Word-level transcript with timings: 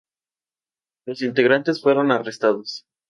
Los 1.05 1.21
integrantes 1.21 1.79
fueron 1.83 2.11
arrestados. 2.11 2.85